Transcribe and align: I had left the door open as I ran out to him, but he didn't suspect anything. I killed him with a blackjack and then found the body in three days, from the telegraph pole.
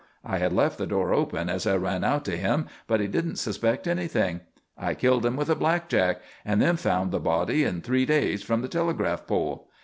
I 0.25 0.39
had 0.39 0.51
left 0.51 0.79
the 0.79 0.87
door 0.87 1.13
open 1.13 1.47
as 1.47 1.67
I 1.67 1.75
ran 1.75 2.03
out 2.03 2.25
to 2.25 2.35
him, 2.35 2.65
but 2.87 2.99
he 2.99 3.05
didn't 3.07 3.35
suspect 3.35 3.85
anything. 3.85 4.39
I 4.75 4.95
killed 4.95 5.23
him 5.23 5.35
with 5.35 5.47
a 5.47 5.53
blackjack 5.55 6.23
and 6.43 6.59
then 6.59 6.75
found 6.77 7.11
the 7.11 7.19
body 7.19 7.63
in 7.63 7.81
three 7.81 8.07
days, 8.07 8.41
from 8.41 8.63
the 8.63 8.67
telegraph 8.67 9.27
pole. 9.27 9.69